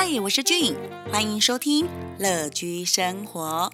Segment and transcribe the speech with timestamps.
[0.00, 0.76] 嗨，我是俊，
[1.10, 1.88] 欢迎收听
[2.20, 3.72] 乐居生活。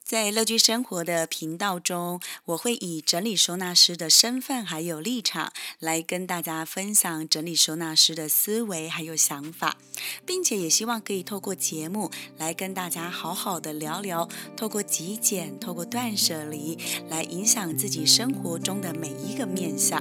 [0.00, 9.76] 在乐居生活的频道中，我会以整理收纳师的身份还有立场，来跟大家分享整理收纳师的思维还有想法，
[10.24, 16.78] 并且也希望可以透过节目来跟大家好好的聊聊，透过极简，透过断舍离，
[17.08, 20.00] 来影响自己生活中的每一个面向。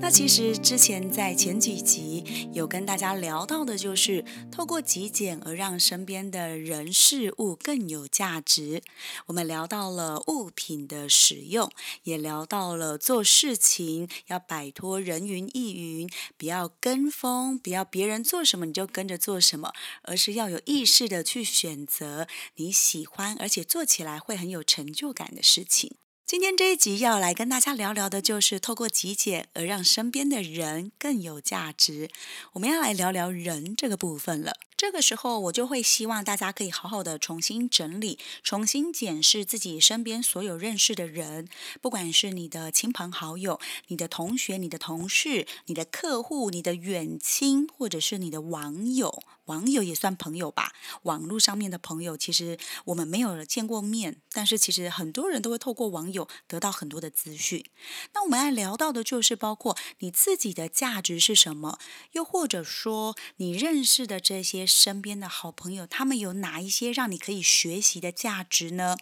[0.00, 8.82] 那其实之前在前几集有跟大家聊到的，就是透过极简而让身边的人事物更有价值。
[9.26, 11.70] 我们聊到了物品的使用，
[12.02, 19.72] 也聊到了做事情要摆脱人云亦云，不要跟风，不要别人做什么你就跟着做什么，
[20.02, 25.96] 而是要有意识的去选择你喜欢而且做起来会很有成就感的事情。
[26.26, 32.08] 今天这一集要来跟大家聊聊的，就是透过极简而让身边的人更有价值。
[32.54, 34.54] 我们要来聊聊人这个部分了。
[34.76, 41.48] 这个时候，我就会希望大家可以好好的重新整理、重新检视自己身边所有认识的人，
[41.80, 49.22] 不管是你的亲朋好友、你的同学、你的同事、你的客户、你的远亲，或者是你的网友。
[49.46, 50.72] 网友也算朋友吧，
[51.02, 57.62] 网络上面的朋友，其实我们没有见过面，但是其实很多人都会透过网友得到很多的资讯。
[58.14, 61.78] 那我们来聊到的就是包括你自己的价值是什么，
[62.12, 68.96] 又或者说你认识的这些身边的好朋友，他们有哪一些让你可以学习的价值呢？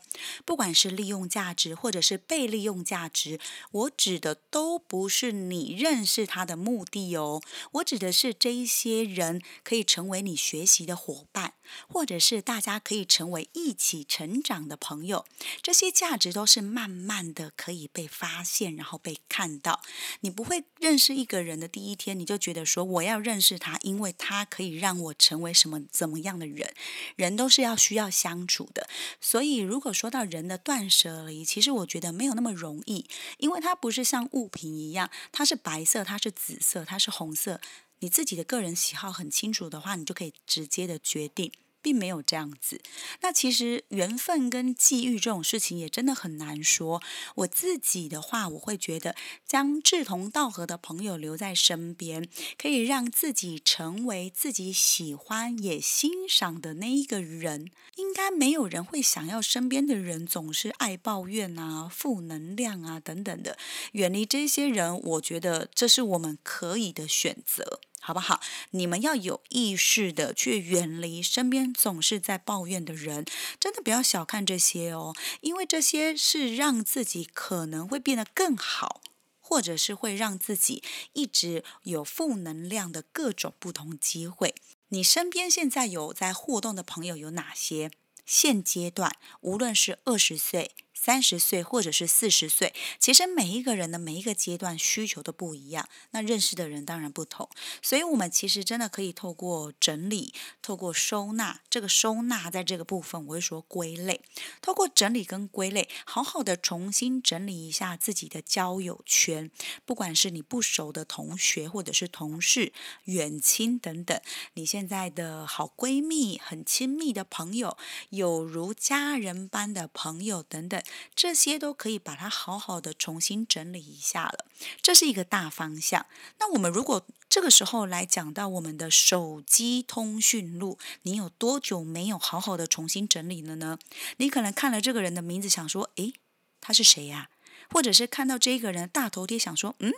[0.44, 7.40] 不管是利用价值，或者是被利用价值，我指的都不是你认识他的目的哦，
[7.72, 10.36] 我指的是这一些人可以成为你。
[10.42, 11.51] 学习的伙伴，
[11.88, 15.24] 或者是大家可以成为一起成长的朋友，
[15.62, 19.80] 这些价值都是慢慢的可以被发现，然后被看到。
[20.20, 26.72] 你不会认识一个人的第一天，你就觉得说我要认识他，因为他可以让我成为什么怎么样的人。
[27.16, 28.88] 人都是要需要相处的，
[29.20, 33.06] 所以如果说到人的断舍离，其实我觉得没有那么容易，
[33.38, 37.60] 因为它不是像物品一样，它是白色，它是紫色，它是红色。
[38.00, 41.52] 你自己的个人喜好很清楚的话，你就可以直接的决定。
[41.82, 42.80] 并没有这样子。
[43.20, 47.02] 那其实缘分跟际遇这种事情也真的很难说。
[47.34, 49.14] 我自己的话，我会觉得
[49.46, 57.70] 将志同道合的朋友留在身边，可以让自己成为自己喜欢也欣赏的那一个人。
[57.96, 63.58] 应该没有人会想要身边的人总是爱抱怨啊、负能量啊等等的。
[63.92, 67.80] 远离这些人，我觉得这是我们可以的选择。
[68.04, 68.40] 好不好？
[68.72, 73.24] 你们要有意识的去远离身边总是在抱怨的人，
[73.60, 79.00] 真的不要小看这些哦，因为这些是让自己可能会变得更好，
[79.38, 80.82] 或者是会让自己
[81.12, 84.56] 一直有负能量的各种不同机会。
[84.88, 87.92] 你身边现在有在互动的朋友有哪些？
[88.26, 90.72] 现阶段，无论是二十岁。
[91.04, 97.48] 三十岁或者是四十岁，其实每一个人的每一个阶段需求都不一样，那认识的人当然不同，
[97.82, 100.32] 所以我们其实真的可以透过整理，
[100.62, 104.20] 透过收纳，这个收纳在这个部分我会说归类，
[104.60, 109.50] 透过整理跟归类，好好的重新整理一下自己的交友圈，
[109.84, 112.72] 不管是你不熟的同学，或者是同事、
[113.06, 114.20] 远亲等等，
[114.54, 117.76] 你现在的好闺蜜、很亲密的朋友，
[118.10, 120.80] 有如家人般的朋友等等。
[121.14, 124.46] 这些都可以把它好好的重新整理一下了，
[124.80, 126.06] 这是一个大方向。
[126.38, 133.78] 那我们如果这个时候来讲到我们的手机通讯录，你有多久没有好好的重新整理了呢？
[134.18, 136.14] 你可能看了这个人的名字，想说，诶，
[136.60, 137.30] 他是谁呀？
[137.70, 139.92] 或者是看到这个人大头贴，想说，嗯。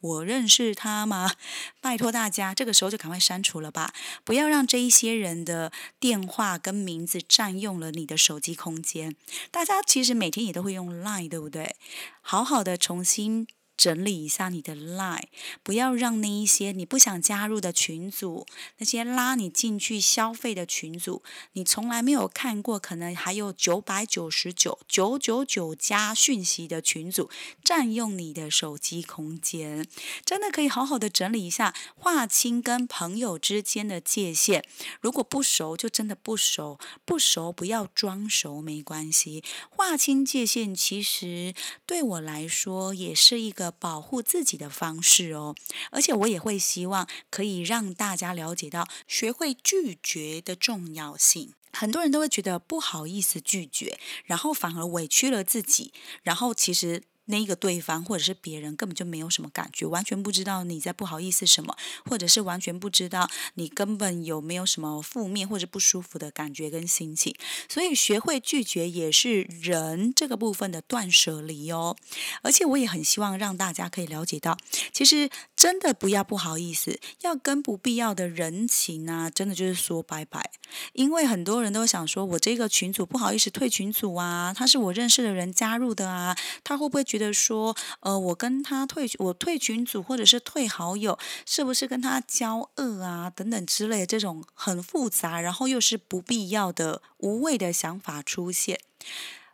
[0.00, 1.32] 我认识他吗？
[1.80, 3.92] 拜托大家，这个时候就赶快删除了吧，
[4.24, 9.16] 不要让这一些人的电话跟名字占用了你的手机空间。
[9.50, 11.76] 大家其实每天也都会用 Line，对不对？
[12.20, 13.46] 好好的重新。
[13.76, 15.24] 整理一下你的 line，
[15.62, 18.46] 不要让那一些你不想加入的群组，
[18.78, 27.28] 那些拉你进去消费的群组，你从来没有看过，可能还有九百九十九九九九加讯息的群组，
[27.62, 29.86] 占用你的手机空间。
[30.24, 34.64] 真的可以好好的整理一下，划清跟朋友之间的界限。
[35.02, 39.44] 如果不熟，就真的不熟；不熟，不要装熟，没关系。
[39.68, 41.52] 划清界限，其实
[41.84, 43.65] 对我来说也是一个。
[43.70, 45.54] 保护自己的方式哦，
[45.90, 51.52] 而且我也会希望可以让大家了解到学会拒绝的重要性。
[51.72, 55.92] 很多人都会觉得不好意思拒绝，然后反而委屈了自己，
[56.22, 67.34] 然后其实那个对方或者是别人根本就没有什么感觉，完全不知道你在不好意思什么，或者是完全不知道你根本有没有什么负面或者不舒服的感觉跟心情。
[67.68, 71.96] 所以学会拒绝也是人这个部分的断舍离哦。
[72.42, 74.56] 而且我也很希望让大家可以了解到，
[74.92, 80.50] 其实真的不要不好意思，要跟不必要的人情啊，真的就是说拜拜。
[80.92, 98.78] 因为很多人都想说，我这个群组不好意思退群组啊，他是我认识的人加入的啊，他会不会觉得说，呃，我跟他退我退群组或者是退好友，是不是跟他交恶啊等等之类的这种很复杂，然后又是不必要的无谓的想法出现。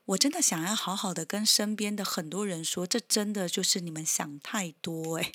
[0.07, 5.33] 我真的想要好好的跟身边的很多人说，这真的就是你们想太多诶，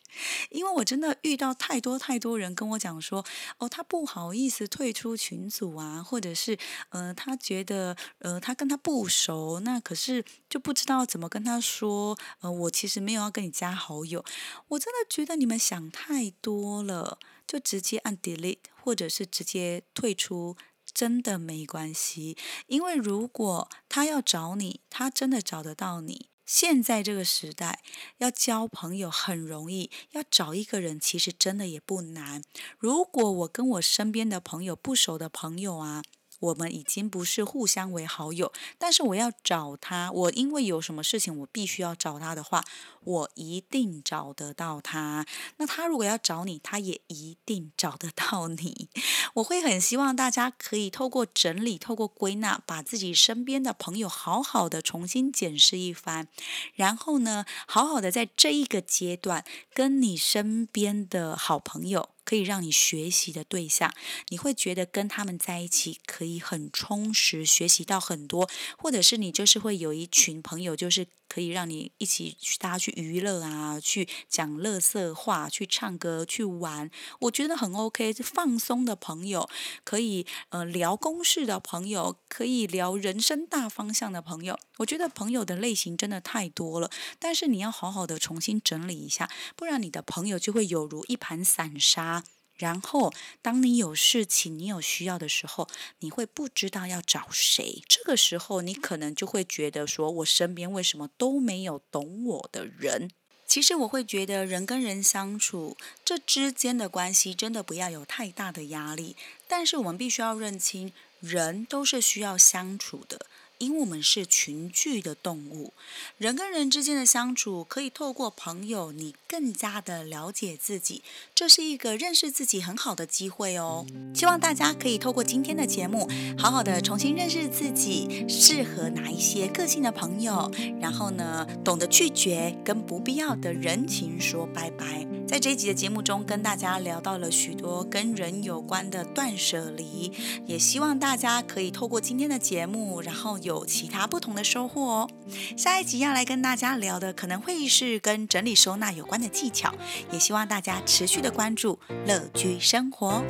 [0.50, 3.26] 因为我真的遇到太多太多人跟我讲说，
[3.60, 6.58] 哦，他不好意思退出群组啊，或者是
[6.90, 14.26] 呃，他觉得呃，他跟他不熟，那可是就不知道怎么跟他说，呃，我其实没有要跟你加好友，
[14.68, 17.18] 我真的觉得你们想太多了，
[17.48, 20.58] 就直接按 delete，或者是直接退出。
[20.98, 22.36] 真的没关系，
[22.66, 26.30] 因为如果他要找你，他真的找得到你。
[26.44, 27.84] 现在这个时代，
[28.18, 32.42] 要交朋友很容易，要找一个人其实真的也不难。
[32.80, 36.02] 如果我跟我身边的朋友不熟的朋友啊。
[36.40, 42.64] 我们已经不是互相为好友，但是我要找他，我因为有什么事情我必须要找他的话，
[43.04, 45.26] 我一定找得到他。
[45.58, 48.90] 那他如果要找你，他也一定找得到你。
[49.36, 56.28] 我会很希望大家可以透过整理、透过归纳，把自己身边的朋友好好的重新检视一番，
[56.76, 59.44] 然后呢，好好的在这一个阶段
[59.74, 62.10] 跟你身边的好朋友。
[62.28, 63.94] 可以让你学习的对象，
[64.28, 71.08] 你会觉得跟他们在一起可以很充实，学习到很多，或者是你就是会有一群朋友，就是。
[71.30, 76.90] 可以让你一起去，大家去娱乐啊，去讲乐色话，去唱歌，去玩，
[77.20, 78.14] 我觉得很 OK。
[78.14, 79.50] 放松的朋友，
[79.84, 84.58] 可以呃聊公事的朋友，可以聊人生大方向的朋友。
[84.78, 86.90] 我觉得朋友的类型真的太多了，
[87.20, 92.24] 但是你要好好的重新整理一下，不然你的朋友就会有如一盘散沙。
[92.58, 95.68] 然后，当你有事情、你有需要的时候，
[96.00, 97.84] 你会不知道要找谁。
[97.88, 103.12] 这个时候，你可能就会觉得说：“我身边为什么都没有懂我的人？”
[103.46, 109.16] 其实，我会觉得人跟人相处，这之间的关系真的不要有太大的压力。
[109.48, 113.26] 但是，我们必须要认清，人都是需要相处的。
[113.60, 115.74] 因为我们是群聚的动物，
[116.18, 121.02] 人跟人之间的相处可以透过朋友，你更加的了解自己，
[121.34, 123.86] 这是一个认识自己很好的机会哦。
[124.14, 126.08] 希望大家可以透过今天的节目，
[126.38, 135.17] 好好的重新认识自己，适合哪一些个性的朋友，然后呢，懂得拒绝跟不必要的人情说拜拜。
[135.28, 140.12] 在这一集的节目中，跟大家聊到了许多跟人有关的断舍离，
[140.46, 145.10] 也希望大家可以透过今天的节目，然后有其他不同的收获哦。
[145.58, 149.74] 下一集要来跟大家聊的，可能会是跟整理收纳有关的技巧，
[150.12, 153.22] 也希望大家持续的关注乐居生活。